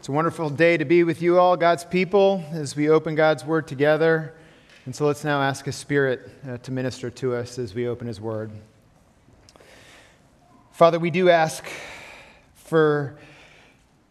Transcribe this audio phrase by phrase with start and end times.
[0.00, 3.44] It's a wonderful day to be with you all, God's people, as we open God's
[3.44, 4.32] Word together.
[4.86, 8.06] And so let's now ask His Spirit uh, to minister to us as we open
[8.06, 8.50] His Word.
[10.72, 11.66] Father, we do ask
[12.54, 13.18] for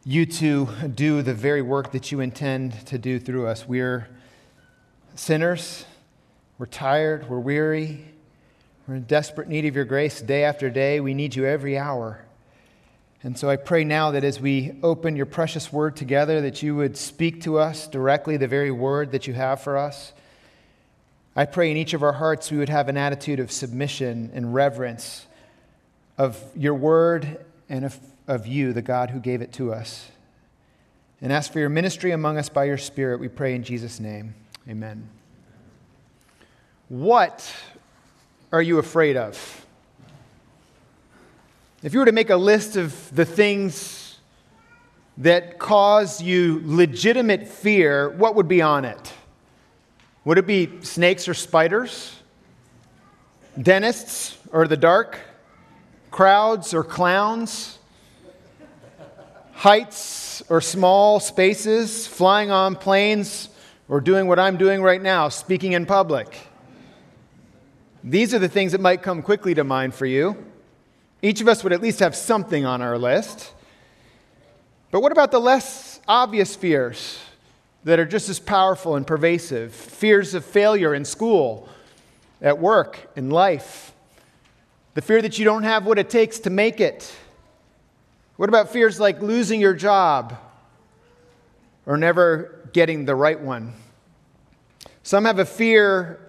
[0.05, 3.67] you to do the very work that you intend to do through us.
[3.67, 4.07] We're
[5.15, 5.85] sinners,
[6.59, 8.05] we're tired, we're weary,
[8.87, 10.99] we're in desperate need of your grace day after day.
[10.99, 12.23] We need you every hour.
[13.21, 16.75] And so I pray now that as we open your precious word together, that you
[16.75, 20.13] would speak to us directly the very word that you have for us.
[21.35, 24.53] I pray in each of our hearts we would have an attitude of submission and
[24.53, 25.25] reverence
[26.17, 30.09] of your word and of, of you, the God who gave it to us.
[31.21, 34.33] And ask for your ministry among us by your Spirit, we pray in Jesus' name.
[34.67, 35.09] Amen.
[36.87, 37.53] What
[38.51, 39.65] are you afraid of?
[41.81, 44.17] If you were to make a list of the things
[45.17, 49.13] that cause you legitimate fear, what would be on it?
[50.25, 52.17] Would it be snakes or spiders?
[53.61, 55.19] Dentists or the dark?
[56.11, 57.79] Crowds or clowns?
[59.53, 62.07] Heights or small spaces?
[62.07, 63.47] Flying on planes
[63.87, 66.37] or doing what I'm doing right now, speaking in public?
[68.03, 70.45] These are the things that might come quickly to mind for you.
[71.21, 73.51] Each of us would at least have something on our list.
[74.91, 77.19] But what about the less obvious fears
[77.83, 79.73] that are just as powerful and pervasive?
[79.73, 81.67] Fears of failure in school,
[82.41, 83.93] at work, in life.
[84.93, 87.13] The fear that you don't have what it takes to make it.
[88.37, 90.37] What about fears like losing your job
[91.85, 93.73] or never getting the right one?
[95.03, 96.19] Some have a fear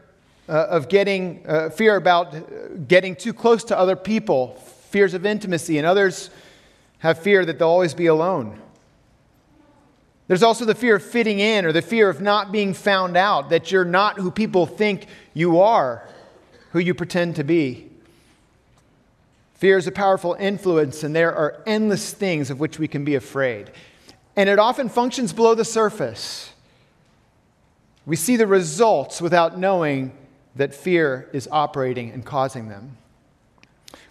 [0.49, 5.79] uh, of getting, uh, fear about getting too close to other people, fears of intimacy,
[5.79, 6.31] and others
[6.99, 8.61] have fear that they'll always be alone.
[10.29, 13.51] There's also the fear of fitting in or the fear of not being found out,
[13.51, 16.07] that you're not who people think you are,
[16.73, 17.89] who you pretend to be.
[19.55, 23.15] Fear is a powerful influence, and there are endless things of which we can be
[23.15, 23.71] afraid.
[24.37, 26.53] And it often functions below the surface.
[28.07, 30.13] We see the results without knowing
[30.57, 32.97] that fear is operating and causing them.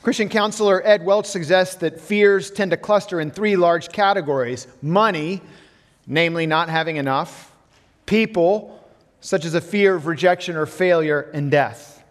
[0.02, 5.42] Christian counselor Ed Welch suggests that fears tend to cluster in three large categories money,
[6.08, 7.54] namely not having enough,
[8.06, 8.82] people,
[9.20, 12.02] such as a fear of rejection or failure, and death.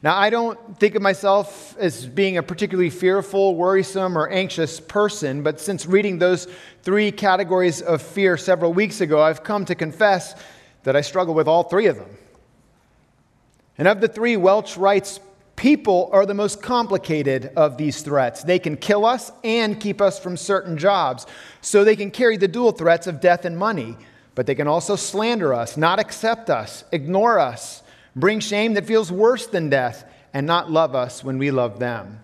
[0.00, 5.42] Now, I don't think of myself as being a particularly fearful, worrisome, or anxious person,
[5.42, 6.46] but since reading those
[6.82, 10.36] three categories of fear several weeks ago, I've come to confess
[10.84, 12.16] that I struggle with all three of them.
[13.76, 15.18] And of the three, Welch writes
[15.60, 18.42] People are the most complicated of these threats.
[18.42, 21.26] They can kill us and keep us from certain jobs.
[21.60, 23.98] So they can carry the dual threats of death and money.
[24.34, 27.82] But they can also slander us, not accept us, ignore us,
[28.16, 32.20] bring shame that feels worse than death, and not love us when we love them.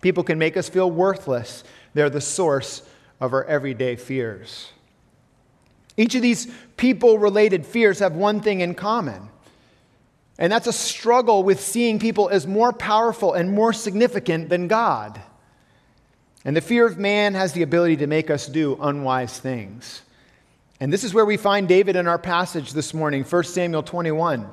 [0.00, 1.64] People can make us feel worthless.
[1.92, 2.80] They're the source
[3.20, 4.72] of our everyday fears.
[5.98, 9.28] Each of these people related fears have one thing in common
[10.38, 15.20] and that's a struggle with seeing people as more powerful and more significant than God.
[16.44, 20.02] And the fear of man has the ability to make us do unwise things.
[20.80, 24.48] And this is where we find David in our passage this morning, 1 Samuel 21.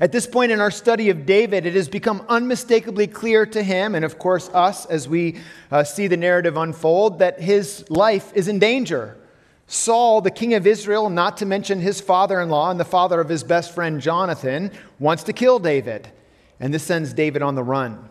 [0.00, 3.94] At this point in our study of David, it has become unmistakably clear to him,
[3.94, 5.38] and of course us, as we
[5.70, 9.19] uh, see the narrative unfold, that his life is in danger.
[9.72, 13.20] Saul, the king of Israel, not to mention his father in law and the father
[13.20, 16.10] of his best friend Jonathan, wants to kill David.
[16.58, 18.08] And this sends David on the run.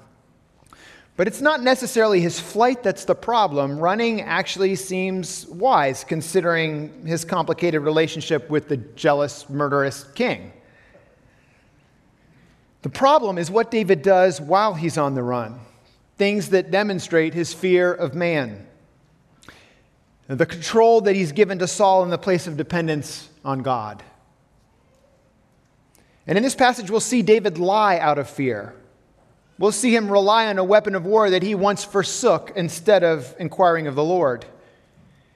[1.18, 3.78] But it's not necessarily his flight that's the problem.
[3.78, 10.54] Running actually seems wise considering his complicated relationship with the jealous, murderous king.
[12.84, 15.60] The problem is what David does while he's on the run
[16.16, 18.66] things that demonstrate his fear of man
[20.38, 24.04] the control that he's given to Saul in the place of dependence on God.
[26.28, 28.76] And in this passage, we'll see David lie out of fear.
[29.58, 33.36] We'll see him rely on a weapon of war that he once forsook instead of
[33.40, 34.46] inquiring of the Lord.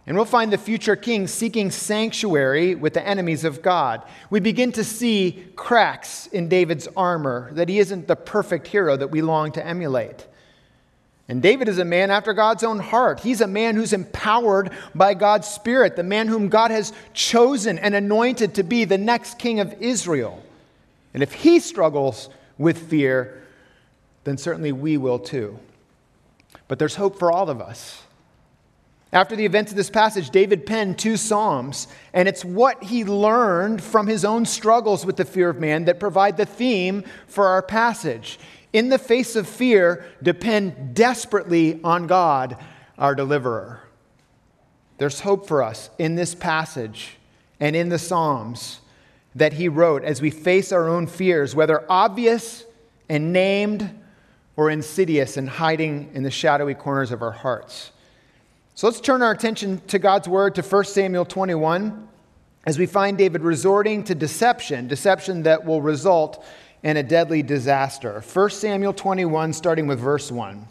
[0.05, 4.03] And we'll find the future king seeking sanctuary with the enemies of God.
[4.29, 9.09] We begin to see cracks in David's armor, that he isn't the perfect hero that
[9.11, 10.27] we long to emulate.
[11.33, 13.21] And David is a man after God's own heart.
[13.21, 17.95] He's a man who's empowered by God's Spirit, the man whom God has chosen and
[17.95, 20.43] anointed to be the next king of Israel.
[21.11, 23.41] And if he struggles with fear,
[24.25, 25.57] then certainly we will too.
[26.67, 28.03] But there's hope for all of us.
[29.11, 33.81] After the events of this passage, David penned two Psalms, and it's what he learned
[33.81, 37.63] from his own struggles with the fear of man that provide the theme for our
[37.63, 38.37] passage.
[38.73, 42.57] In the face of fear, depend desperately on God,
[42.97, 43.81] our deliverer.
[44.97, 47.17] There's hope for us in this passage
[47.59, 48.81] and in the Psalms
[49.35, 52.65] that he wrote as we face our own fears, whether obvious
[53.09, 53.89] and named
[54.55, 57.91] or insidious and hiding in the shadowy corners of our hearts.
[58.75, 62.07] So let's turn our attention to God's word to 1 Samuel 21
[62.65, 66.43] as we find David resorting to deception, deception that will result
[66.83, 68.21] in a deadly disaster.
[68.21, 70.67] 1 Samuel 21, starting with verse 1.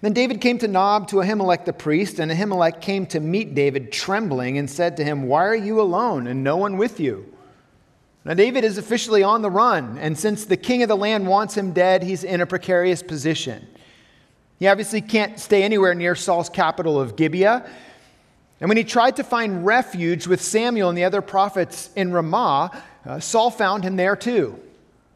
[0.00, 3.90] Then David came to Nob to Ahimelech the priest, and Ahimelech came to meet David
[3.90, 7.32] trembling and said to him, Why are you alone and no one with you?
[8.24, 11.56] Now, David is officially on the run, and since the king of the land wants
[11.56, 13.66] him dead, he's in a precarious position.
[14.58, 17.68] He obviously can't stay anywhere near Saul's capital of Gibeah.
[18.60, 22.82] And when he tried to find refuge with Samuel and the other prophets in Ramah,
[23.06, 24.60] uh, Saul found him there too.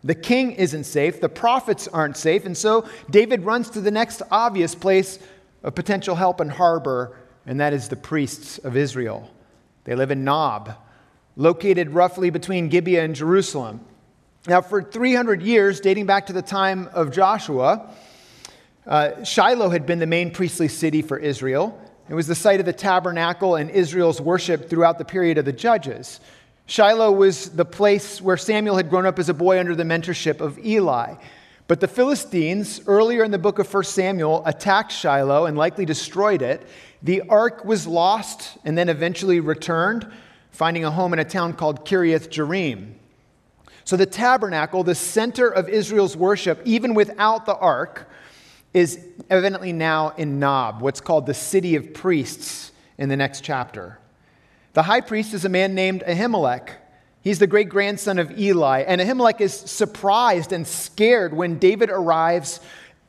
[0.04, 4.22] The king isn't safe, the prophets aren't safe, and so David runs to the next
[4.30, 5.18] obvious place
[5.62, 7.16] of potential help and harbor,
[7.46, 9.30] and that is the priests of Israel.
[9.84, 10.74] They live in Nob,
[11.36, 13.84] located roughly between Gibeah and Jerusalem.
[14.48, 17.88] Now, for 300 years, dating back to the time of Joshua,
[18.86, 21.80] uh, Shiloh had been the main priestly city for Israel.
[22.08, 25.52] It was the site of the tabernacle and Israel's worship throughout the period of the
[25.52, 26.18] judges.
[26.66, 30.40] Shiloh was the place where Samuel had grown up as a boy under the mentorship
[30.40, 31.14] of Eli.
[31.68, 36.42] But the Philistines, earlier in the book of 1 Samuel, attacked Shiloh and likely destroyed
[36.42, 36.66] it.
[37.02, 40.10] The ark was lost and then eventually returned,
[40.50, 42.94] finding a home in a town called Kiriath Jearim.
[43.84, 48.08] So the tabernacle, the center of Israel's worship, even without the ark,
[48.72, 53.98] is evidently now in Nob, what's called the city of priests in the next chapter.
[54.74, 56.70] The high priest is a man named Ahimelech.
[57.20, 62.60] He's the great grandson of Eli, and Ahimelech is surprised and scared when David arrives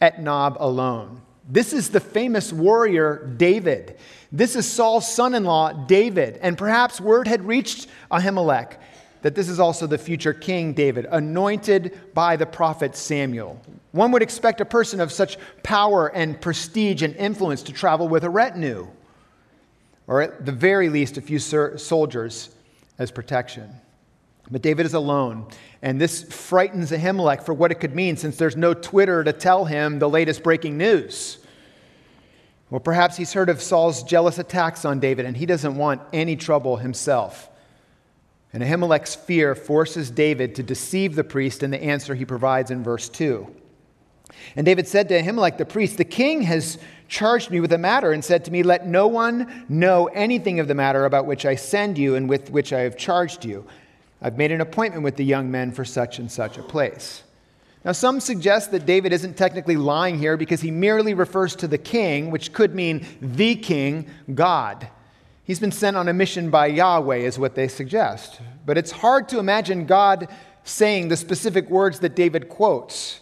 [0.02, 1.22] at Nob alone.
[1.50, 3.98] This is the famous warrior David.
[4.32, 6.38] This is Saul's son in law, David.
[6.42, 8.78] And perhaps word had reached Ahimelech
[9.24, 13.60] that this is also the future king David, anointed by the prophet Samuel.
[13.92, 18.26] One would expect a person of such power and prestige and influence to travel with
[18.26, 18.88] a retinue,
[20.08, 22.50] or at the very least, a few soldiers
[22.98, 23.70] as protection.
[24.52, 25.48] But David is alone,
[25.82, 29.66] and this frightens Ahimelech for what it could mean since there's no Twitter to tell
[29.66, 31.38] him the latest breaking news.
[32.70, 36.36] Well, perhaps he's heard of Saul's jealous attacks on David, and he doesn't want any
[36.36, 37.50] trouble himself.
[38.52, 42.84] And Ahimelech's fear forces David to deceive the priest in the answer he provides in
[42.84, 43.48] verse 2.
[44.56, 46.78] And David said to Ahimelech the priest, The king has
[47.08, 50.68] charged me with a matter and said to me, Let no one know anything of
[50.68, 53.66] the matter about which I send you and with which I have charged you.
[54.22, 57.24] I've made an appointment with the young men for such and such a place.
[57.84, 61.78] Now, some suggest that David isn't technically lying here because he merely refers to the
[61.78, 64.88] king, which could mean the king, God.
[65.44, 68.40] He's been sent on a mission by Yahweh, is what they suggest.
[68.66, 70.30] But it's hard to imagine God
[70.64, 73.20] saying the specific words that David quotes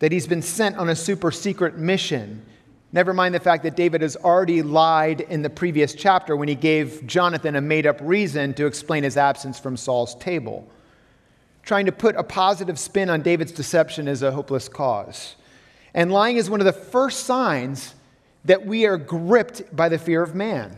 [0.00, 2.44] that he's been sent on a super secret mission.
[2.92, 6.56] Never mind the fact that David has already lied in the previous chapter when he
[6.56, 10.68] gave Jonathan a made up reason to explain his absence from Saul's table.
[11.62, 15.36] Trying to put a positive spin on David's deception is a hopeless cause.
[15.94, 17.94] And lying is one of the first signs
[18.44, 20.76] that we are gripped by the fear of man.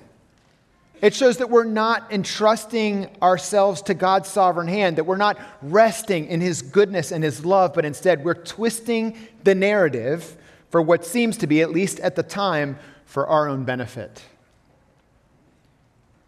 [1.02, 6.28] It shows that we're not entrusting ourselves to God's sovereign hand, that we're not resting
[6.28, 10.36] in His goodness and His love, but instead we're twisting the narrative
[10.70, 14.22] for what seems to be, at least at the time, for our own benefit.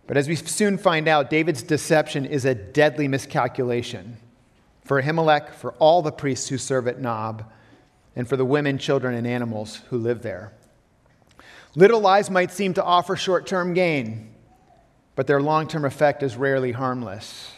[0.08, 4.16] But as we soon find out, David's deception is a deadly miscalculation
[4.84, 7.44] for Ahimelech, for all the priests who serve at Nob,
[8.16, 10.52] and for the women, children, and animals who live there.
[11.76, 14.33] Little lies might seem to offer short term gain
[15.16, 17.52] but their long term effect is rarely harmless.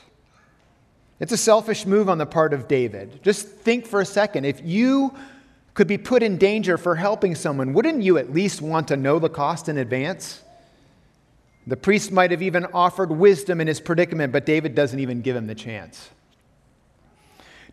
[1.19, 3.23] It's a selfish move on the part of David.
[3.23, 4.45] Just think for a second.
[4.45, 5.15] If you
[5.73, 9.19] could be put in danger for helping someone, wouldn't you at least want to know
[9.19, 10.43] the cost in advance?
[11.67, 15.35] The priest might have even offered wisdom in his predicament, but David doesn't even give
[15.35, 16.11] him the chance.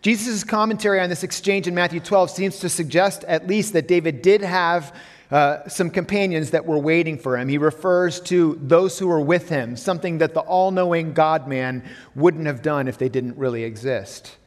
[0.01, 4.21] Jesus' commentary on this exchange in Matthew 12 seems to suggest at least that David
[4.21, 4.93] did have
[5.33, 7.49] uh, some companions that were waiting for him.
[7.49, 11.83] He refers to those who were with him, something that the all knowing God man
[12.13, 14.37] wouldn't have done if they didn't really exist.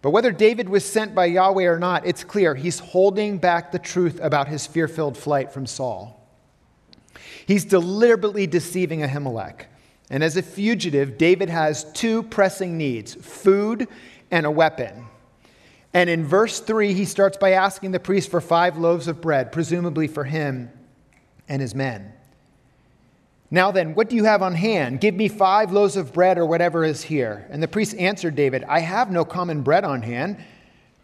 [0.00, 3.78] But whether David was sent by Yahweh or not, it's clear he's holding back the
[3.78, 6.26] truth about his fear filled flight from Saul.
[7.44, 9.66] He's deliberately deceiving Ahimelech.
[10.08, 13.88] And as a fugitive, David has two pressing needs food
[14.30, 15.04] and a weapon.
[15.94, 19.52] And in verse 3, he starts by asking the priest for five loaves of bread,
[19.52, 20.70] presumably for him
[21.48, 22.12] and his men.
[23.48, 25.00] Now then, what do you have on hand?
[25.00, 27.46] Give me five loaves of bread or whatever is here.
[27.50, 30.42] And the priest answered David, I have no common bread on hand,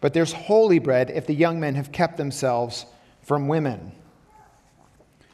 [0.01, 2.87] but there's holy bread if the young men have kept themselves
[3.23, 3.93] from women.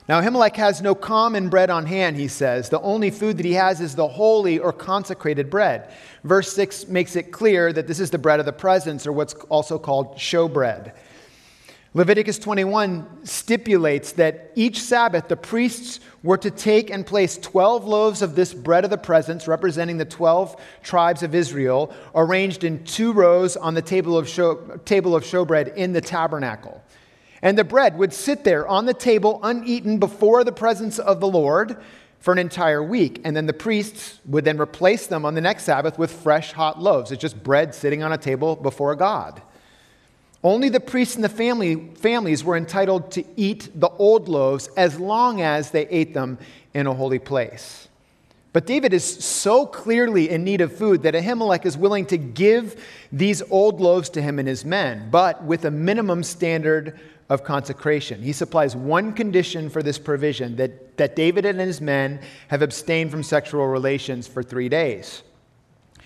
[0.08, 2.68] Now, Ahimelech has no common bread on hand, he says.
[2.68, 5.90] The only food that he has is the holy or consecrated bread.
[6.22, 9.34] Verse 6 makes it clear that this is the bread of the presence, or what's
[9.48, 10.92] also called showbread.
[11.92, 18.20] Leviticus 21 stipulates that each Sabbath the priests were to take and place 12 loaves
[18.22, 23.12] of this bread of the presence, representing the 12 tribes of Israel, arranged in two
[23.12, 26.82] rows on the table of, show, table of showbread in the tabernacle.
[27.42, 31.28] And the bread would sit there on the table uneaten before the presence of the
[31.28, 31.76] Lord
[32.18, 33.20] for an entire week.
[33.24, 36.80] And then the priests would then replace them on the next Sabbath with fresh hot
[36.80, 37.12] loaves.
[37.12, 39.42] It's just bread sitting on a table before God.
[40.42, 45.00] Only the priests and the family, families were entitled to eat the old loaves as
[45.00, 46.38] long as they ate them
[46.72, 47.88] in a holy place.
[48.52, 52.82] But David is so clearly in need of food that Ahimelech is willing to give
[53.12, 58.22] these old loaves to him and his men, but with a minimum standard of consecration.
[58.22, 63.10] He supplies one condition for this provision that, that David and his men have abstained
[63.10, 65.22] from sexual relations for three days.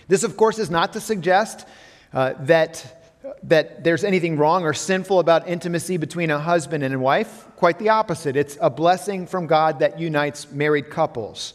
[0.09, 1.69] This, of course, is not to suggest
[2.13, 3.05] uh, that,
[3.43, 7.47] that there's anything wrong or sinful about intimacy between a husband and a wife.
[7.57, 8.35] Quite the opposite.
[8.35, 11.55] It's a blessing from God that unites married couples.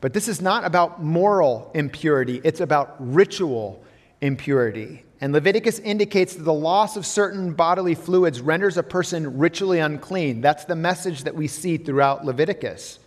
[0.00, 3.82] But this is not about moral impurity, it's about ritual
[4.20, 5.04] impurity.
[5.20, 10.40] And Leviticus indicates that the loss of certain bodily fluids renders a person ritually unclean.
[10.40, 13.00] That's the message that we see throughout Leviticus.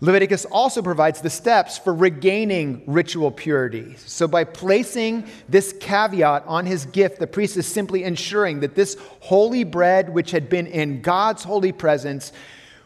[0.00, 3.96] Leviticus also provides the steps for regaining ritual purity.
[3.96, 8.98] So, by placing this caveat on his gift, the priest is simply ensuring that this
[9.20, 12.32] holy bread, which had been in God's holy presence,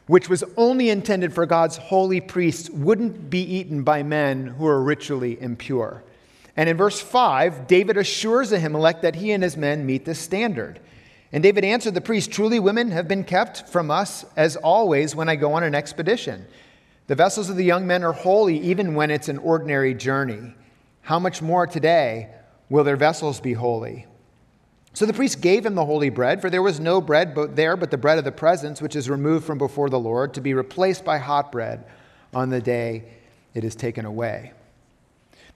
[0.07, 4.81] which was only intended for God's holy priests, wouldn't be eaten by men who are
[4.81, 6.05] ritually impure.
[6.61, 10.79] And in verse 5, David assures Ahimelech that he and his men meet this standard.
[11.33, 15.31] And David answered the priest Truly, women have been kept from us as always when
[15.31, 16.45] I go on an expedition.
[17.07, 20.55] The vessels of the young men are holy even when it's an ordinary journey.
[21.01, 22.29] How much more today
[22.69, 24.07] will their vessels be holy?
[24.93, 27.91] So the priest gave him the holy bread, for there was no bread there but
[27.91, 31.07] the bread of the presence, which is removed from before the Lord, to be replaced
[31.07, 31.87] by hot bread
[32.35, 33.05] on the day
[33.55, 34.53] it is taken away.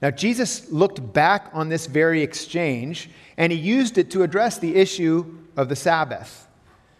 [0.02, 4.76] Now, Jesus looked back on this very exchange and he used it to address the
[4.76, 6.44] issue of the Sabbath.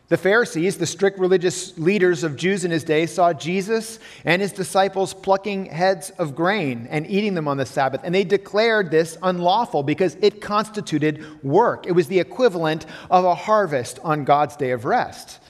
[0.09, 4.53] The Pharisees, the strict religious leaders of Jews in his day, saw Jesus and his
[4.53, 9.17] disciples plucking heads of grain and eating them on the Sabbath, and they declared this
[9.23, 11.87] unlawful because it constituted work.
[11.87, 15.41] It was the equivalent of a harvest on God's day of rest.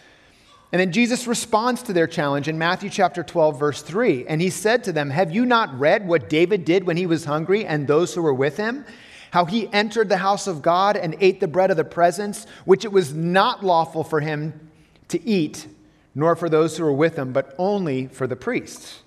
[0.75, 4.27] And then Jesus responds to their challenge in Matthew chapter 12, verse 3.
[4.27, 7.27] And he said to them, Have you not read what David did when he was
[7.27, 8.85] hungry and those who were with him?
[9.31, 12.85] How he entered the house of God and ate the bread of the presence, which
[12.85, 14.69] it was not lawful for him
[15.11, 15.69] to eat,
[16.13, 19.05] nor for those who were with him, but only for the priests.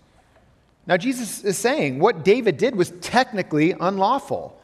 [0.86, 4.58] Now, Jesus is saying what David did was technically unlawful.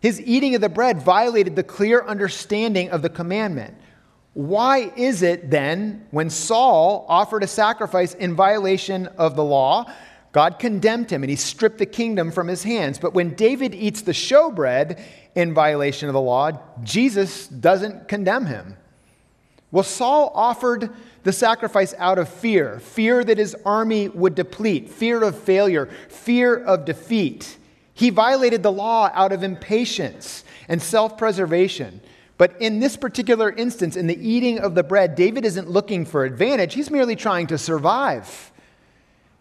[0.00, 3.74] His eating of the bread violated the clear understanding of the commandment.
[4.34, 9.90] Why is it then, when Saul offered a sacrifice in violation of the law,
[10.32, 12.98] God condemned him and he stripped the kingdom from his hands?
[12.98, 15.00] But when David eats the showbread
[15.36, 16.50] in violation of the law,
[16.82, 18.76] Jesus doesn't condemn him.
[19.70, 20.90] Well, Saul offered
[21.22, 26.56] the sacrifice out of fear fear that his army would deplete, fear of failure, fear
[26.56, 27.56] of defeat.
[27.92, 32.00] He violated the law out of impatience and self preservation.
[32.36, 36.24] But in this particular instance, in the eating of the bread, David isn't looking for
[36.24, 38.50] advantage, he's merely trying to survive.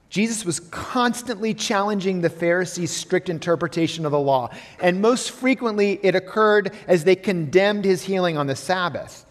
[0.10, 6.14] Jesus was constantly challenging the Pharisees' strict interpretation of the law, and most frequently it
[6.14, 9.26] occurred as they condemned his healing on the Sabbath.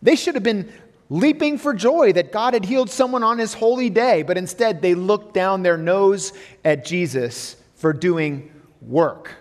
[0.00, 0.72] They should have been
[1.10, 4.94] leaping for joy that God had healed someone on his holy day, but instead they
[4.94, 6.32] looked down their nose
[6.64, 9.37] at Jesus for doing work.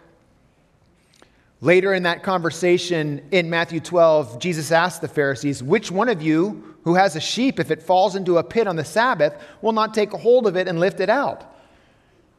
[1.59, 6.75] Later in that conversation in Matthew 12, Jesus asked the Pharisees, Which one of you
[6.83, 9.93] who has a sheep, if it falls into a pit on the Sabbath, will not
[9.93, 11.51] take hold of it and lift it out?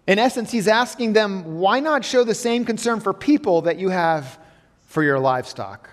[0.07, 3.89] In essence, he's asking them, Why not show the same concern for people that you
[3.89, 4.39] have
[4.87, 5.91] for your livestock?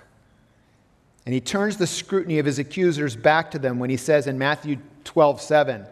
[1.25, 4.37] And he turns the scrutiny of his accusers back to them when he says in
[4.37, 5.85] Matthew 12, 7,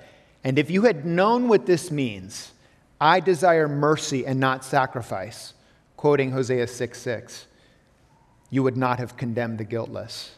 [0.43, 2.51] And if you had known what this means,
[3.01, 5.53] I desire mercy and not sacrifice,
[6.03, 7.47] quoting Hosea 6 6,
[8.49, 10.35] you would not have condemned the guiltless.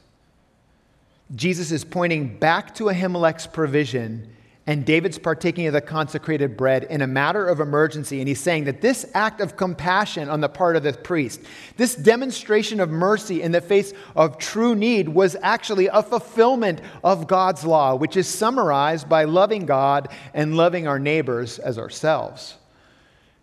[1.34, 4.32] Jesus is pointing back to Ahimelech's provision
[4.68, 8.20] and David's partaking of the consecrated bread in a matter of emergency.
[8.20, 11.42] And he's saying that this act of compassion on the part of the priest,
[11.78, 17.26] this demonstration of mercy in the face of true need, was actually a fulfillment of
[17.26, 22.58] God's law, which is summarized by loving God and loving our neighbors as ourselves.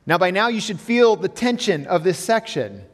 [0.04, 2.84] Now, by now, you should feel the tension of this section.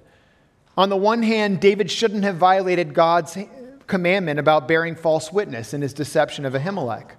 [0.76, 3.38] On the one hand, David shouldn't have violated God's
[3.86, 7.12] commandment about bearing false witness in his deception of Ahimelech.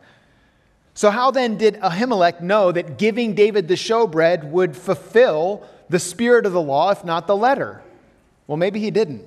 [0.94, 6.46] So, how then did Ahimelech know that giving David the showbread would fulfill the spirit
[6.46, 7.82] of the law, if not the letter?
[8.48, 9.24] Well, maybe he didn't.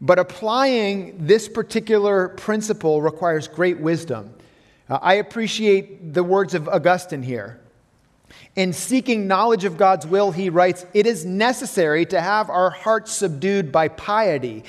[0.00, 4.34] But applying this particular principle requires great wisdom.
[4.88, 7.60] Uh, I appreciate the words of Augustine here.
[8.56, 13.12] In seeking knowledge of God's will, he writes, It is necessary to have our hearts
[13.12, 14.62] subdued by piety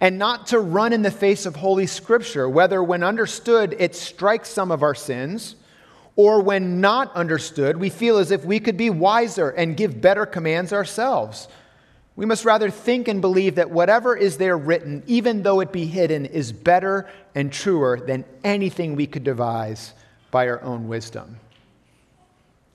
[0.00, 4.48] and not to run in the face of Holy Scripture, whether when understood it strikes
[4.48, 5.56] some of our sins
[6.14, 10.26] or when not understood, we feel as if we could be wiser and give better
[10.26, 11.48] commands ourselves.
[12.14, 15.86] We must rather think and believe that whatever is there written, even though it be
[15.86, 19.94] hidden, is better and truer than anything we could devise
[20.30, 21.40] by our own wisdom.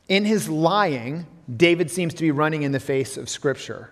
[0.07, 3.91] In his lying, David seems to be running in the face of Scripture,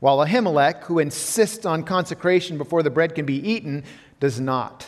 [0.00, 3.84] while Ahimelech, who insists on consecration before the bread can be eaten,
[4.20, 4.86] does not.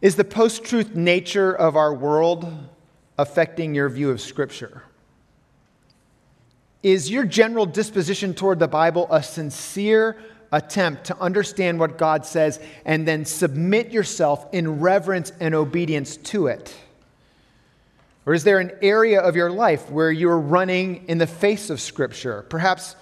[0.00, 2.52] Is the post truth nature of our world
[3.16, 4.82] affecting your view of Scripture?
[6.82, 10.18] Is your general disposition toward the Bible a sincere
[10.52, 16.48] attempt to understand what God says and then submit yourself in reverence and obedience to
[16.48, 16.74] it?
[18.26, 21.80] Or is there an area of your life where you're running in the face of
[21.80, 22.96] Scripture, perhaps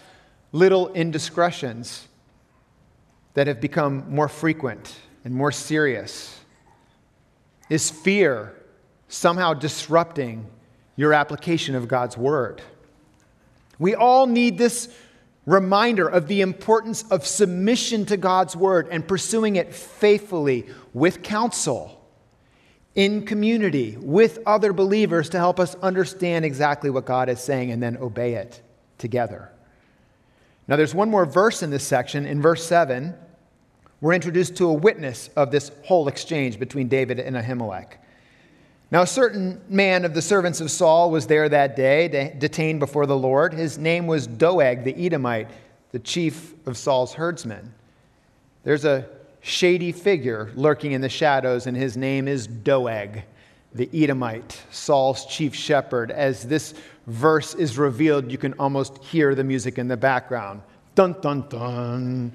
[0.50, 2.08] little indiscretions
[3.34, 6.40] that have become more frequent and more serious?
[7.70, 8.54] Is fear
[9.08, 10.46] somehow disrupting
[10.96, 12.60] your application of God's word?
[13.78, 14.88] We all need this
[15.46, 22.01] reminder of the importance of submission to God's word and pursuing it faithfully with counsel,
[22.94, 27.82] in community, with other believers to help us understand exactly what God is saying and
[27.82, 28.60] then obey it
[28.98, 29.50] together.
[30.68, 33.14] Now, there's one more verse in this section, in verse 7
[34.02, 37.92] we're introduced to a witness of this whole exchange between David and Ahimelech.
[38.90, 43.06] Now, a certain man of the servants of Saul was there that day, detained before
[43.06, 43.54] the Lord.
[43.54, 45.48] His name was Doeg the Edomite,
[45.92, 47.72] the chief of Saul's herdsmen.
[48.64, 49.08] There's a
[49.42, 53.22] shady figure lurking in the shadows, and his name is Doeg
[53.74, 56.10] the Edomite, Saul's chief shepherd.
[56.10, 56.74] As this
[57.06, 60.62] verse is revealed, you can almost hear the music in the background.
[60.94, 62.32] Dun, dun, dun.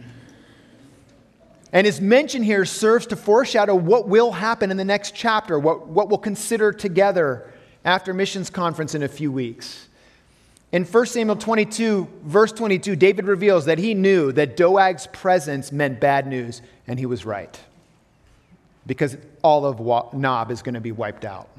[1.72, 5.88] And his mention here serves to foreshadow what will happen in the next chapter, what,
[5.88, 7.52] what we'll consider together
[7.86, 9.87] after missions conference in a few weeks.
[10.72, 16.02] In 1 Samuel 22, verse 22, David reveals that he knew that Doeg's presence meant
[16.02, 17.58] bad news, and he was right.
[18.86, 21.50] Because all of Nob is going to be wiped out.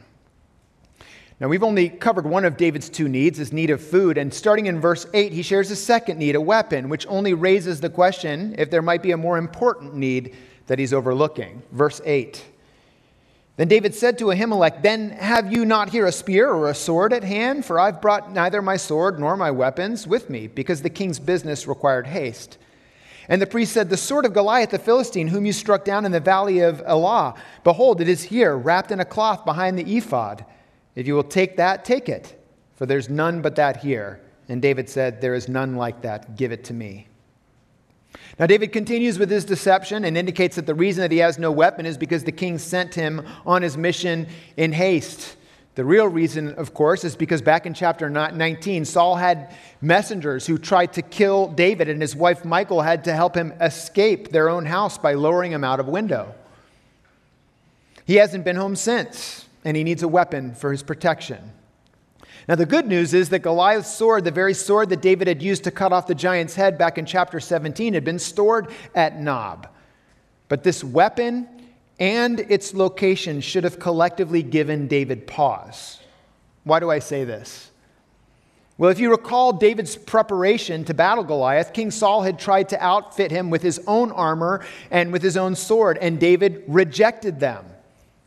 [1.40, 4.18] Now, we've only covered one of David's two needs, his need of food.
[4.18, 7.80] And starting in verse 8, he shares a second need, a weapon, which only raises
[7.80, 11.62] the question if there might be a more important need that he's overlooking.
[11.72, 12.44] Verse 8.
[13.58, 17.12] Then David said to Ahimelech, Then have you not here a spear or a sword
[17.12, 17.64] at hand?
[17.64, 21.66] For I've brought neither my sword nor my weapons with me, because the king's business
[21.66, 22.56] required haste.
[23.28, 26.12] And the priest said, The sword of Goliath the Philistine, whom you struck down in
[26.12, 30.44] the valley of Elah, behold, it is here, wrapped in a cloth behind the ephod.
[30.94, 32.40] If you will take that, take it,
[32.76, 34.20] for there's none but that here.
[34.48, 36.36] And David said, There is none like that.
[36.36, 37.07] Give it to me.
[38.38, 41.50] Now, David continues with his deception and indicates that the reason that he has no
[41.50, 45.36] weapon is because the king sent him on his mission in haste.
[45.74, 50.58] The real reason, of course, is because back in chapter 19, Saul had messengers who
[50.58, 54.66] tried to kill David, and his wife Michal had to help him escape their own
[54.66, 56.34] house by lowering him out of window.
[58.06, 61.52] He hasn't been home since and he needs a weapon for his protection.
[62.48, 65.64] Now, the good news is that Goliath's sword, the very sword that David had used
[65.64, 69.68] to cut off the giant's head back in chapter 17, had been stored at Nob.
[70.48, 71.46] But this weapon
[72.00, 75.98] and its location should have collectively given David pause.
[76.64, 77.70] Why do I say this?
[78.78, 83.30] Well, if you recall David's preparation to battle Goliath, King Saul had tried to outfit
[83.30, 87.66] him with his own armor and with his own sword, and David rejected them.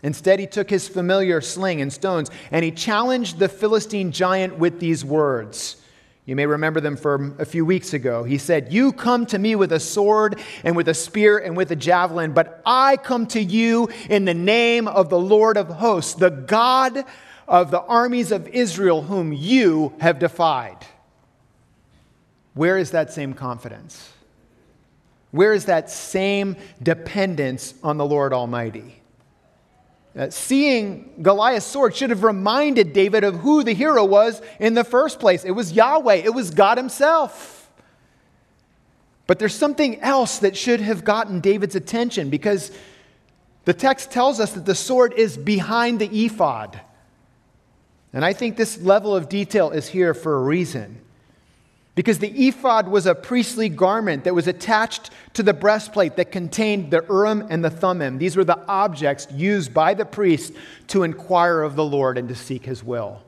[0.04, 4.80] Instead, he took his familiar sling and stones and he challenged the Philistine giant with
[4.80, 5.78] these words.
[6.26, 8.24] You may remember them from a few weeks ago.
[8.24, 11.72] He said, You come to me with a sword and with a spear and with
[11.72, 16.14] a javelin, but I come to you in the name of the Lord of hosts,
[16.14, 17.04] the God
[17.48, 20.78] of the armies of Israel, whom you have defied.
[22.54, 24.12] Where is that same confidence?
[25.32, 29.01] Where is that same dependence on the Lord Almighty?
[30.13, 34.84] Uh, seeing Goliath's sword should have reminded David of who the hero was in the
[34.84, 35.45] first place.
[35.45, 37.69] It was Yahweh, it was God Himself.
[39.26, 42.71] But there's something else that should have gotten David's attention because
[43.63, 46.82] the text tells us that the sword is behind the ephod.
[48.12, 51.00] And I think this level of detail is here for a reason.
[52.02, 56.90] Because the ephod was a priestly garment that was attached to the breastplate that contained
[56.90, 58.18] the Urim and the Thummim.
[58.18, 60.52] These were the objects used by the priest
[60.88, 63.22] to inquire of the Lord and to seek his will.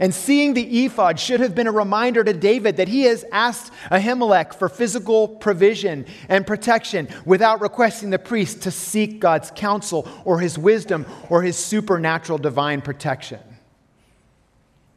[0.00, 3.72] And seeing the ephod should have been a reminder to David that he has asked
[3.88, 10.40] Ahimelech for physical provision and protection without requesting the priest to seek God's counsel or
[10.40, 13.38] his wisdom or his supernatural divine protection.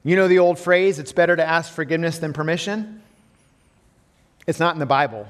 [0.08, 3.02] You know the old phrase, it's better to ask forgiveness than permission?
[4.48, 5.28] It's not in the Bible.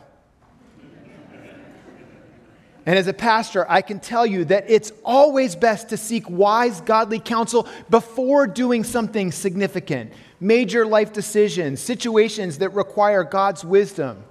[2.86, 6.80] And as a pastor, I can tell you that it's always best to seek wise,
[6.82, 14.24] godly counsel before doing something significant, major life decisions, situations that require God's wisdom,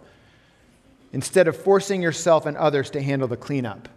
[1.13, 3.89] instead of forcing yourself and others to handle the cleanup.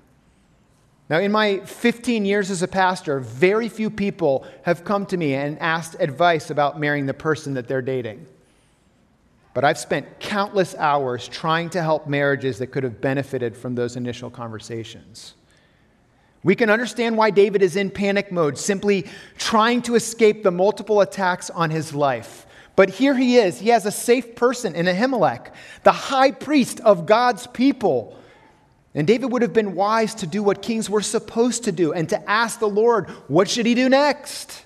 [1.10, 5.34] Now, in my 15 years as a pastor, very few people have come to me
[5.34, 8.28] and asked advice about marrying the person that they're dating.
[9.56, 13.96] But I've spent countless hours trying to help marriages that could have benefited from those
[13.96, 15.34] initial conversations.
[16.44, 19.08] We can understand why David is in panic mode, simply
[19.40, 22.46] trying to escape the multiple attacks on his life.
[22.76, 23.60] But here he is.
[23.60, 25.48] He has a safe person in Ahimelech,
[25.84, 28.19] the high priest of God's people
[29.00, 32.10] and David would have been wise to do what kings were supposed to do and
[32.10, 34.66] to ask the Lord, what should he do next?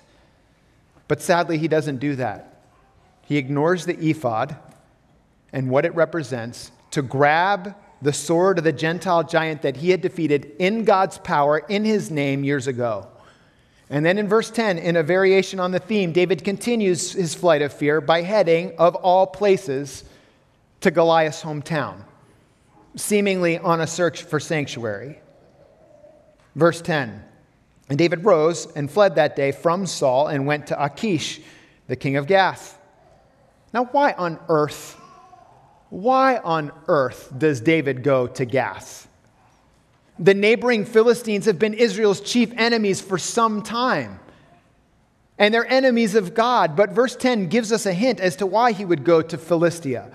[1.06, 2.64] But sadly, he doesn't do that.
[3.22, 4.56] He ignores the ephod
[5.52, 10.00] and what it represents to grab the sword of the Gentile giant that he had
[10.00, 13.06] defeated in God's power in his name years ago.
[13.88, 17.62] And then in verse 10, in a variation on the theme, David continues his flight
[17.62, 20.02] of fear by heading, of all places,
[20.80, 22.02] to Goliath's hometown
[22.96, 25.20] seemingly on a search for sanctuary.
[26.54, 27.22] Verse 10
[27.88, 31.40] And David rose and fled that day from Saul and went to Achish,
[31.86, 32.78] the king of Gath.
[33.72, 34.96] Now, why on earth,
[35.90, 39.08] why on earth does David go to Gath?
[40.18, 44.20] The neighboring Philistines have been Israel's chief enemies for some time.
[45.38, 46.76] And they're enemies of God.
[46.76, 50.12] But verse 10 gives us a hint as to why he would go to Philistia.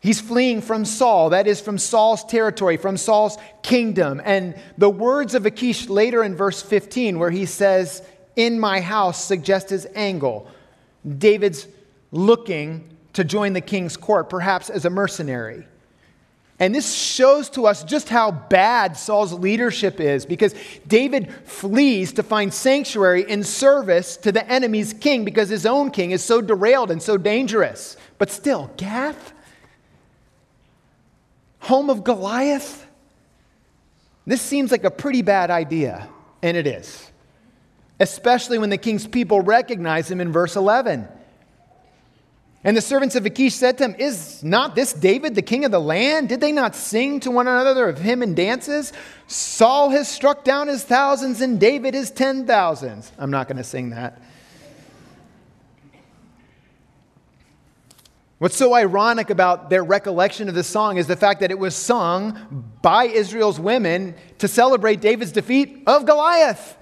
[0.00, 4.20] He's fleeing from Saul, that is, from Saul's territory, from Saul's kingdom.
[4.24, 8.02] And the words of Achish later in verse 15, where he says,
[8.36, 10.48] In my house, suggest his angle.
[11.06, 11.66] David's
[12.12, 15.66] looking to join the king's court, perhaps as a mercenary.
[16.60, 20.54] And this shows to us just how bad Saul's leadership is because
[20.86, 26.10] David flees to find sanctuary in service to the enemy's king because his own king
[26.10, 27.96] is so derailed and so dangerous.
[28.18, 29.32] But still, Gath?
[31.68, 32.86] Home of Goliath?
[34.26, 36.08] This seems like a pretty bad idea,
[36.42, 37.10] and it is,
[38.00, 41.06] especially when the king's people recognize him in verse 11.
[42.64, 45.70] And the servants of Achish said to him, Is not this David, the king of
[45.70, 46.28] the land?
[46.28, 48.92] Did they not sing to one another of him in dances?
[49.28, 53.12] Saul has struck down his thousands and David his ten thousands.
[53.16, 54.20] I'm not going to sing that.
[58.38, 61.74] What's so ironic about their recollection of this song is the fact that it was
[61.74, 66.76] sung by Israel's women to celebrate David's defeat of Goliath.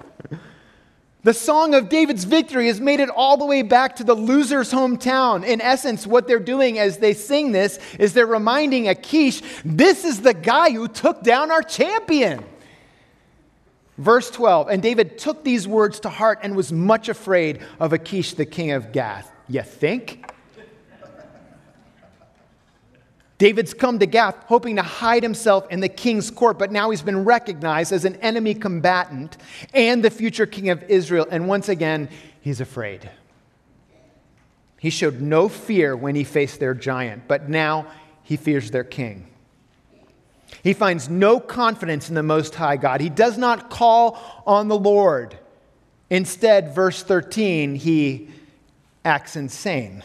[1.23, 4.71] The song of David's victory has made it all the way back to the loser's
[4.71, 5.45] hometown.
[5.45, 10.21] In essence, what they're doing as they sing this is they're reminding Achish, this is
[10.21, 12.45] the guy who took down our champion.
[13.97, 18.35] Verse 12, and David took these words to heart and was much afraid of Achish,
[18.35, 19.33] the king of Gath.
[19.49, 20.31] You think?
[23.39, 27.03] David's come to Gath hoping to hide himself in the king's court, but now he's
[27.03, 29.37] been recognized as an enemy combatant
[29.75, 31.27] and the future king of Israel.
[31.31, 32.09] And once again,
[32.41, 33.11] he's afraid.
[34.79, 37.87] He showed no fear when he faced their giant, but now
[38.23, 39.27] he fears their king.
[40.63, 43.01] He finds no confidence in the Most High God.
[43.01, 45.39] He does not call on the Lord.
[46.09, 48.31] Instead, verse 13, he
[49.05, 50.03] acts insane.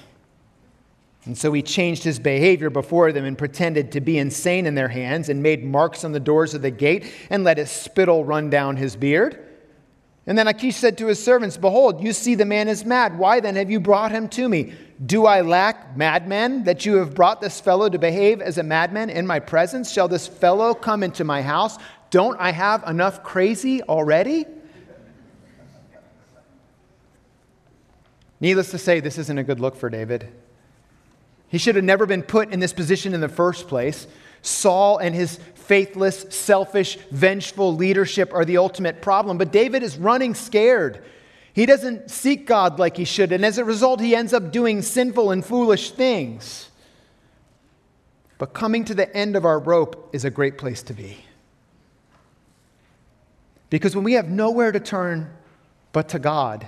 [1.25, 4.87] And so he changed his behavior before them and pretended to be insane in their
[4.87, 8.49] hands and made marks on the doors of the gate and let his spittle run
[8.49, 9.47] down his beard.
[10.25, 13.17] And then Achish said to his servants, Behold, you see the man is mad.
[13.17, 14.73] Why then have you brought him to me?
[15.03, 19.09] Do I lack madmen that you have brought this fellow to behave as a madman
[19.09, 19.91] in my presence?
[19.91, 21.77] Shall this fellow come into my house?
[22.11, 24.45] Don't I have enough crazy already?
[28.39, 30.31] Needless to say, this isn't a good look for David.
[31.51, 34.07] He should have never been put in this position in the first place.
[34.41, 39.37] Saul and his faithless, selfish, vengeful leadership are the ultimate problem.
[39.37, 41.03] But David is running scared.
[41.51, 44.81] He doesn't seek God like he should, and as a result, he ends up doing
[44.81, 46.69] sinful and foolish things.
[48.37, 51.25] But coming to the end of our rope is a great place to be.
[53.69, 55.29] Because when we have nowhere to turn
[55.91, 56.65] but to God,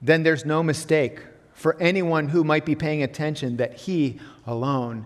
[0.00, 1.20] then there's no mistake
[1.58, 5.04] for anyone who might be paying attention that He alone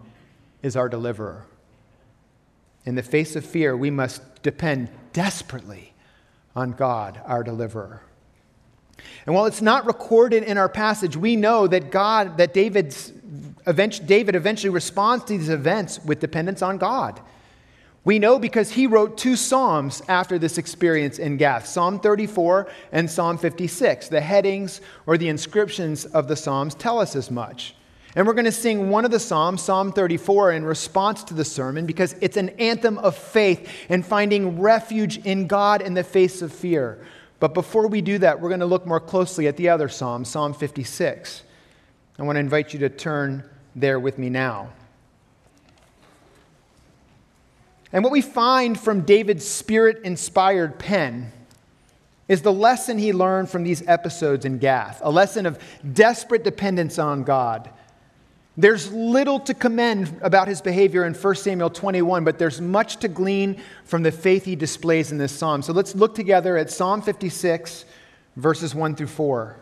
[0.63, 1.47] is our deliverer.
[2.85, 5.95] In the face of fear, we must depend desperately
[6.55, 8.03] on God, our deliverer.
[9.25, 13.11] And while it's not recorded in our passage, we know that God, that David's,
[13.65, 17.19] David eventually responds to these events with dependence on God.
[18.05, 23.09] We know because he wrote two Psalms after this experience in Gath Psalm 34 and
[23.09, 24.09] Psalm 56.
[24.09, 27.77] The headings or the inscriptions of the Psalms tell us as much.
[28.17, 31.45] And we're going to sing one of the Psalms, Psalm 34, in response to the
[31.45, 36.43] sermon because it's an anthem of faith and finding refuge in God in the face
[36.43, 37.07] of fear.
[37.39, 40.25] But before we do that, we're going to look more closely at the other Psalm,
[40.25, 41.45] Psalm 56.
[42.19, 44.71] I want to invite you to turn there with me now.
[47.93, 51.33] And what we find from David's spirit inspired pen
[52.29, 55.59] is the lesson he learned from these episodes in Gath a lesson of
[55.93, 57.69] desperate dependence on God.
[58.57, 63.09] There's little to commend about his behavior in 1 Samuel 21, but there's much to
[63.09, 65.63] glean from the faith he displays in this psalm.
[65.63, 67.87] So let's look together at Psalm 56,
[68.37, 69.57] verses 1 through 4.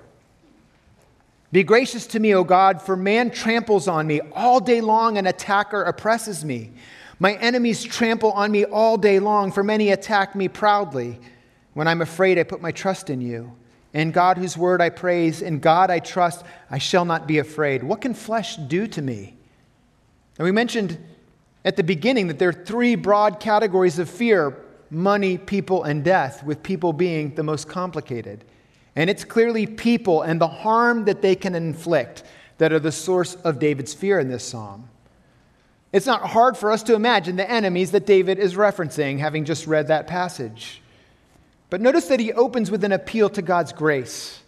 [1.52, 4.20] Be gracious to me, O God, for man tramples on me.
[4.32, 6.72] All day long, an attacker oppresses me.
[7.22, 11.20] My enemies trample on me all day long, for many attack me proudly.
[11.74, 13.52] When I'm afraid, I put my trust in you.
[13.92, 17.82] In God, whose word I praise, in God I trust, I shall not be afraid.
[17.82, 19.36] What can flesh do to me?
[20.38, 20.98] And we mentioned
[21.64, 24.56] at the beginning that there are three broad categories of fear
[24.90, 28.44] money, people, and death, with people being the most complicated.
[28.96, 32.24] And it's clearly people and the harm that they can inflict
[32.58, 34.88] that are the source of David's fear in this psalm.
[35.92, 39.66] It's not hard for us to imagine the enemies that David is referencing, having just
[39.66, 40.80] read that passage.
[41.68, 44.40] But notice that he opens with an appeal to God's grace.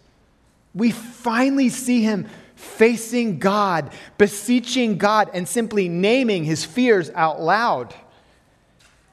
[0.73, 7.93] We finally see him facing God, beseeching God, and simply naming his fears out loud.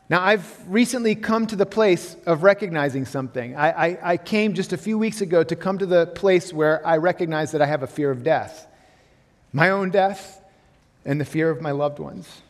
[0.08, 3.56] Now, I've recently come to the place of recognizing something.
[3.56, 6.84] I, I, I, came just a few weeks ago to come to the place where
[6.84, 8.66] I recognize that I have a fear of death
[9.52, 10.39] my own death,
[11.04, 12.42] and the fear of my loved ones.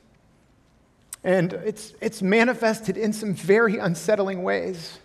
[1.23, 4.99] And it's, it's manifested in some very unsettling ways.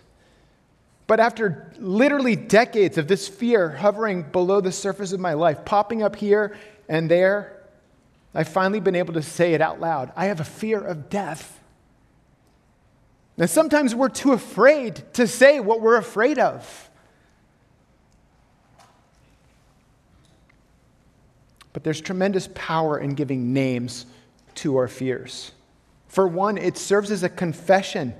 [1.06, 6.02] But after literally decades of this fear hovering below the surface of my life, popping
[6.02, 6.56] up here
[6.88, 7.62] and there,
[8.34, 10.12] I've finally been able to say it out loud.
[10.16, 11.60] I have a fear of death.
[13.38, 16.90] And sometimes we're too afraid to say what we're afraid of.
[21.76, 24.06] But there's tremendous power in giving names
[24.54, 25.52] to our fears.
[26.08, 28.14] For one, it serves as a confession.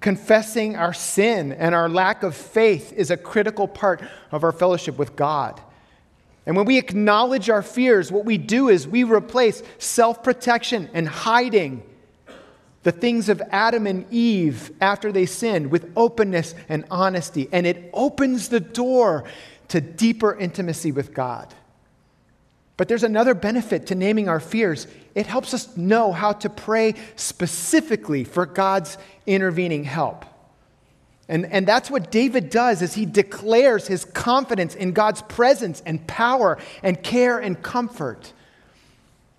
[0.00, 4.98] Confessing our sin and our lack of faith is a critical part of our fellowship
[4.98, 5.60] with God.
[6.46, 11.06] And when we acknowledge our fears, what we do is we replace self protection and
[11.06, 11.84] hiding
[12.82, 17.48] the things of Adam and Eve after they sinned with openness and honesty.
[17.52, 19.22] And it opens the door
[19.68, 21.54] to deeper intimacy with God.
[22.80, 24.86] But there's another benefit to naming our fears.
[25.14, 30.24] It helps us know how to pray specifically for God's intervening help.
[31.28, 36.06] And, and that's what David does as he declares his confidence in God's presence and
[36.06, 38.32] power and care and comfort.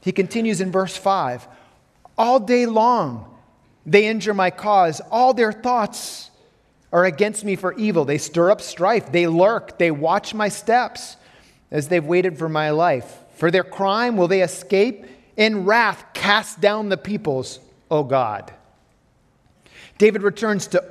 [0.01, 1.47] He continues in verse 5
[2.19, 3.25] All day long
[3.87, 6.29] they injure my cause, all their thoughts
[6.93, 8.05] are against me for evil.
[8.05, 11.17] They stir up strife, they lurk, they watch my steps
[11.71, 13.17] as they've waited for my life.
[13.41, 15.03] For their crime will they escape?
[15.35, 18.53] In wrath, cast down the peoples, O God.
[19.97, 20.83] David returns to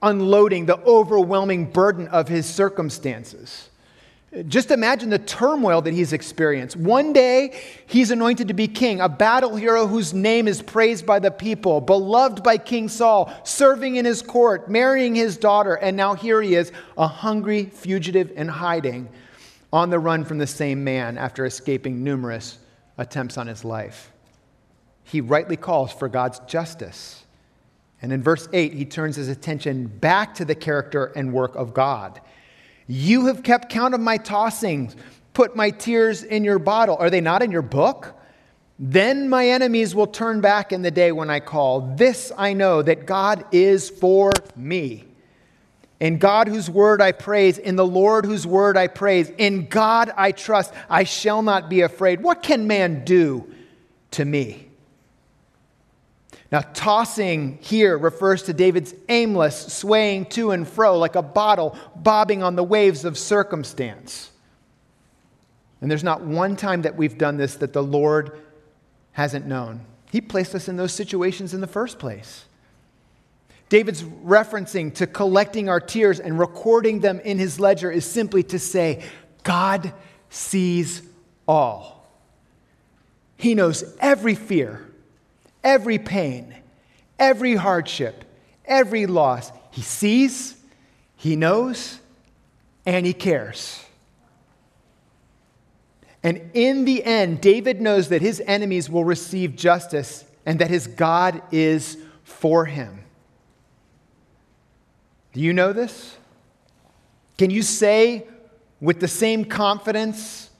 [0.00, 3.68] unloading the overwhelming burden of his circumstances.
[4.48, 6.74] Just imagine the turmoil that he's experienced.
[6.74, 11.18] One day, he's anointed to be king, a battle hero whose name is praised by
[11.18, 16.14] the people, beloved by King Saul, serving in his court, marrying his daughter, and now
[16.14, 19.10] here he is, a hungry fugitive in hiding,
[19.72, 22.58] on the run from the same man after escaping numerous
[22.98, 24.12] attempts on his life.
[25.04, 27.24] He rightly calls for God's justice.
[28.02, 31.74] And in verse 8, he turns his attention back to the character and work of
[31.74, 32.20] God.
[32.86, 34.96] You have kept count of my tossings,
[35.32, 36.96] put my tears in your bottle.
[36.98, 38.16] Are they not in your book?
[38.78, 41.94] Then my enemies will turn back in the day when I call.
[41.96, 45.04] This I know that God is for me.
[46.00, 50.10] In God whose word I praise, in the Lord whose word I praise, in God
[50.16, 52.22] I trust, I shall not be afraid.
[52.22, 53.46] What can man do
[54.12, 54.66] to me?
[56.50, 62.42] Now, tossing here refers to David's aimless swaying to and fro like a bottle bobbing
[62.42, 64.32] on the waves of circumstance.
[65.80, 68.40] And there's not one time that we've done this that the Lord
[69.12, 69.80] hasn't known.
[70.10, 72.46] He placed us in those situations in the first place.
[73.70, 78.58] David's referencing to collecting our tears and recording them in his ledger is simply to
[78.58, 79.02] say,
[79.42, 79.94] God
[80.28, 81.00] sees
[81.48, 82.06] all.
[83.38, 84.90] He knows every fear
[85.62, 86.54] every pain,
[87.18, 88.24] every hardship,
[88.64, 89.52] every loss.
[89.70, 90.56] He sees,
[91.16, 92.00] he knows,
[92.86, 93.84] and he cares.
[96.22, 100.86] And in the end, David knows that his enemies will receive justice and that his
[100.86, 103.04] God is for him.
[105.32, 106.16] Do you know this?
[107.38, 108.26] Can you say
[108.80, 110.50] with the same confidence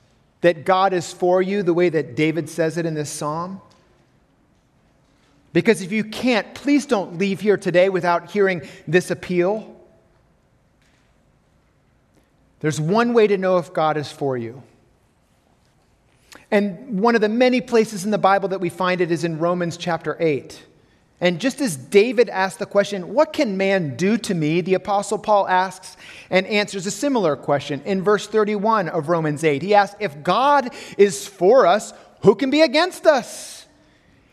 [0.40, 3.60] that God is for you the way that David says it in this psalm?
[5.52, 9.76] Because if you can't, please don't leave here today without hearing this appeal.
[12.60, 14.62] There's one way to know if God is for you.
[16.50, 19.38] And one of the many places in the Bible that we find it is in
[19.38, 20.62] Romans chapter 8.
[21.20, 24.62] And just as David asked the question, What can man do to me?
[24.62, 25.96] the Apostle Paul asks
[26.30, 29.60] and answers a similar question in verse 31 of Romans 8.
[29.60, 33.66] He asks, If God is for us, who can be against us?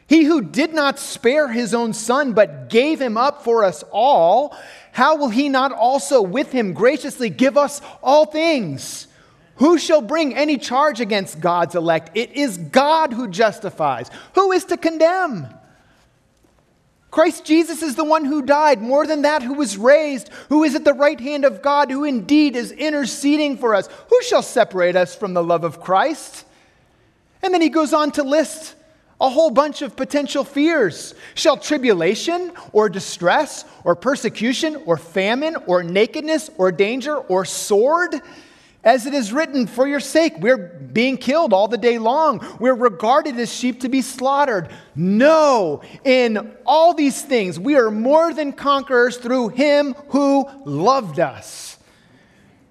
[0.08, 4.58] He who did not spare his own son, but gave him up for us all,
[4.93, 9.08] how will he not also with him graciously give us all things?
[9.58, 12.12] Who shall bring any charge against God's elect?
[12.15, 14.10] It is God who justifies.
[14.36, 15.47] Who is to condemn?
[17.10, 20.76] Christ Jesus is the one who died, more than that, who was raised, who is
[20.76, 23.88] at the right hand of God, who indeed is interceding for us.
[24.10, 26.46] Who shall separate us from the love of Christ?
[27.41, 28.76] And then he goes on to list
[29.20, 31.15] a whole bunch of potential fears.
[31.34, 38.22] Shall tribulation or distress or persecution or famine or nakedness or danger or sword?
[38.88, 42.39] As it is written, for your sake, we're being killed all the day long.
[42.58, 44.69] We're regarded as sheep to be slaughtered.
[44.95, 51.78] No, in all these things, we are more than conquerors through him who loved us.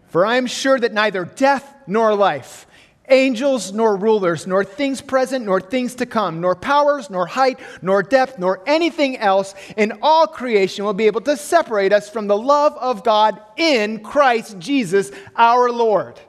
[0.08, 2.66] For I am sure that neither death nor life
[3.08, 8.02] angels, nor rulers, nor things present, nor things to come, nor powers, nor height, nor
[8.02, 12.36] depth, nor anything else in all creation will be able to separate us from the
[12.36, 16.20] love of God in Christ Jesus our Lord.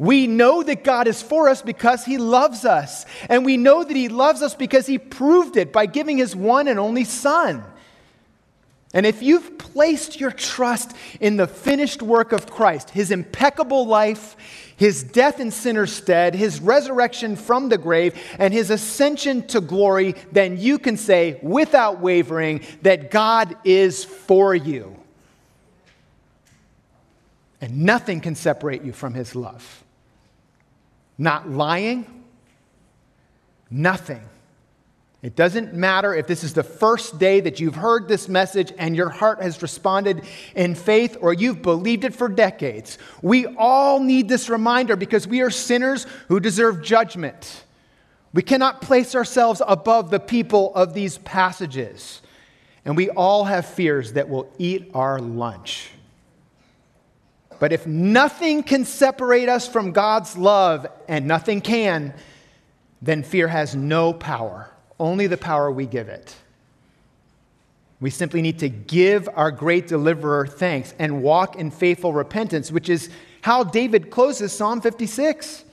[0.00, 3.04] We know that God is for us because He loves us.
[3.28, 6.68] And we know that He loves us because He proved it by giving His one
[6.68, 7.62] and only Son.
[8.92, 14.36] And if you've placed your trust in the finished work of Christ, his impeccable life,
[14.76, 20.16] his death in sinner's stead, his resurrection from the grave, and his ascension to glory,
[20.32, 24.96] then you can say without wavering that God is for you.
[27.60, 29.84] And nothing can separate you from his love.
[31.16, 32.24] Not lying,
[33.70, 34.22] nothing.
[35.22, 38.96] It doesn't matter if this is the first day that you've heard this message and
[38.96, 40.22] your heart has responded
[40.54, 42.96] in faith or you've believed it for decades.
[43.20, 47.64] We all need this reminder because we are sinners who deserve judgment.
[48.32, 52.22] We cannot place ourselves above the people of these passages.
[52.86, 55.90] And we all have fears that will eat our lunch.
[57.58, 62.14] But if nothing can separate us from God's love, and nothing can,
[63.02, 64.69] then fear has no power
[65.00, 66.34] only the power we give it.
[68.00, 72.88] We simply need to give our great deliverer thanks and walk in faithful repentance, which
[72.88, 73.10] is
[73.42, 75.64] how David closes Psalm 56.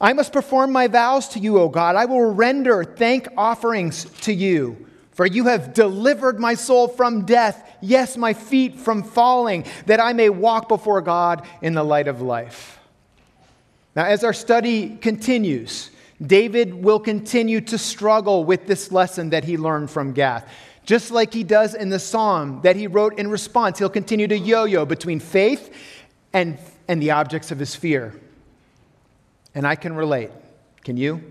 [0.00, 1.96] I must perform my vows to you, O God.
[1.96, 4.86] I will render thank offerings to you.
[5.12, 10.14] For you have delivered my soul from death, yes, my feet from falling, that I
[10.14, 12.78] may walk before God in the light of life.
[13.94, 15.90] Now, as our study continues,
[16.24, 20.48] David will continue to struggle with this lesson that he learned from Gath.
[20.84, 24.38] Just like he does in the psalm that he wrote in response, he'll continue to
[24.38, 25.74] yo yo between faith
[26.32, 26.58] and,
[26.88, 28.18] and the objects of his fear.
[29.54, 30.30] And I can relate.
[30.84, 31.22] Can you?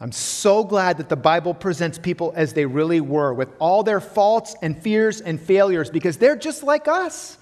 [0.00, 4.00] I'm so glad that the Bible presents people as they really were, with all their
[4.00, 7.38] faults and fears and failures, because they're just like us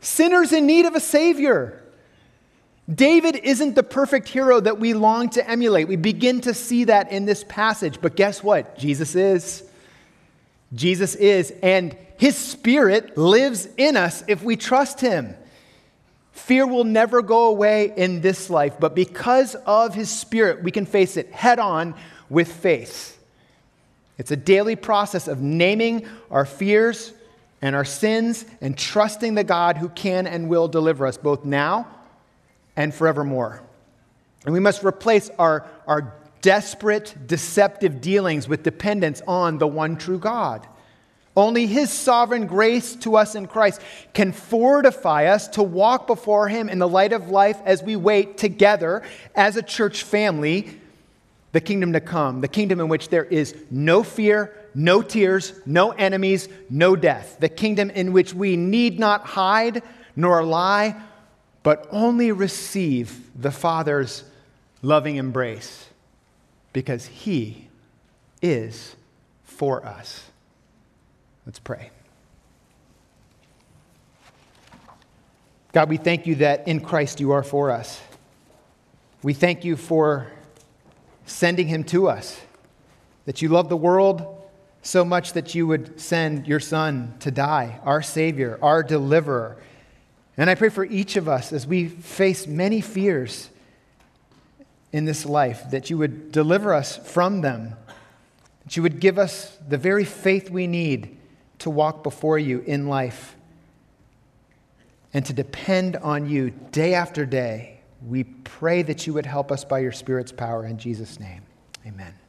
[0.00, 1.81] sinners in need of a Savior.
[2.92, 5.86] David isn't the perfect hero that we long to emulate.
[5.86, 8.00] We begin to see that in this passage.
[8.00, 8.76] But guess what?
[8.76, 9.62] Jesus is.
[10.74, 11.52] Jesus is.
[11.62, 15.36] And his spirit lives in us if we trust him.
[16.32, 20.86] Fear will never go away in this life, but because of his spirit, we can
[20.86, 21.94] face it head on
[22.30, 23.22] with faith.
[24.18, 27.12] It's a daily process of naming our fears
[27.60, 31.86] and our sins and trusting the God who can and will deliver us both now
[32.76, 33.62] and forevermore.
[34.44, 40.18] And we must replace our, our desperate, deceptive dealings with dependence on the one true
[40.18, 40.66] God.
[41.34, 43.80] Only His sovereign grace to us in Christ
[44.12, 48.36] can fortify us to walk before Him in the light of life as we wait
[48.36, 49.02] together
[49.34, 50.78] as a church family
[51.52, 55.90] the kingdom to come, the kingdom in which there is no fear, no tears, no
[55.90, 59.82] enemies, no death, the kingdom in which we need not hide
[60.16, 61.00] nor lie,
[61.62, 64.24] but only receive the Father's
[64.82, 65.88] loving embrace
[66.72, 67.68] because He
[68.40, 68.96] is
[69.44, 70.30] for us.
[71.46, 71.90] Let's pray.
[75.72, 78.00] God, we thank you that in Christ you are for us.
[79.22, 80.30] We thank you for
[81.24, 82.40] sending him to us,
[83.24, 84.42] that you love the world
[84.82, 89.56] so much that you would send your Son to die, our Savior, our deliverer.
[90.36, 93.50] And I pray for each of us as we face many fears
[94.92, 97.76] in this life, that you would deliver us from them,
[98.64, 101.18] that you would give us the very faith we need
[101.60, 103.36] to walk before you in life
[105.14, 107.80] and to depend on you day after day.
[108.06, 111.42] We pray that you would help us by your Spirit's power in Jesus' name.
[111.86, 112.21] Amen.